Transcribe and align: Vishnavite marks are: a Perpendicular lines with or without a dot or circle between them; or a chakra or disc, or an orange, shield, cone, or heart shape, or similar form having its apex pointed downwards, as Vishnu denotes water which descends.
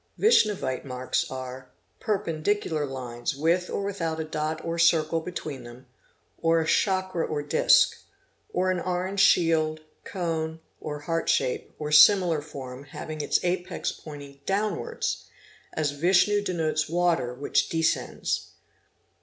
Vishnavite 0.17 0.83
marks 0.83 1.29
are: 1.29 1.69
a 1.69 2.03
Perpendicular 2.03 2.87
lines 2.87 3.35
with 3.35 3.69
or 3.69 3.83
without 3.83 4.19
a 4.19 4.23
dot 4.23 4.59
or 4.65 4.79
circle 4.79 5.19
between 5.21 5.63
them; 5.63 5.85
or 6.39 6.59
a 6.59 6.65
chakra 6.65 7.23
or 7.23 7.43
disc, 7.43 7.97
or 8.51 8.71
an 8.71 8.79
orange, 8.79 9.19
shield, 9.19 9.81
cone, 10.03 10.59
or 10.79 11.01
heart 11.01 11.29
shape, 11.29 11.71
or 11.77 11.91
similar 11.91 12.41
form 12.41 12.85
having 12.85 13.21
its 13.21 13.39
apex 13.43 13.91
pointed 13.91 14.43
downwards, 14.47 15.25
as 15.73 15.91
Vishnu 15.91 16.41
denotes 16.41 16.89
water 16.89 17.35
which 17.35 17.69
descends. 17.69 18.53